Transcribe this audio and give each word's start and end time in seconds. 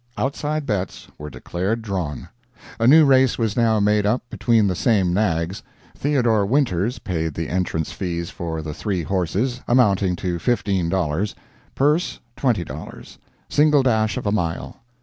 Outside 0.17 0.65
bets 0.65 1.09
were 1.19 1.29
declared 1.29 1.83
drawn. 1.83 2.29
A 2.79 2.87
new 2.87 3.05
race 3.05 3.37
was 3.37 3.55
now 3.55 3.79
made 3.79 4.03
up 4.03 4.27
between 4.31 4.65
the 4.65 4.73
same 4.73 5.13
nags. 5.13 5.61
Theo. 5.95 6.43
Winters 6.43 6.97
paid 6.97 7.35
the 7.35 7.47
entrance 7.49 7.91
fees 7.91 8.31
for 8.31 8.63
the 8.63 8.73
three 8.73 9.03
horses, 9.03 9.61
amounting 9.67 10.15
to 10.15 10.39
$15; 10.39 11.35
purse, 11.75 12.19
$20; 12.35 13.17
single 13.47 13.83
dash 13.83 14.17
of 14.17 14.25
a 14.25 14.31
mile. 14.31 14.77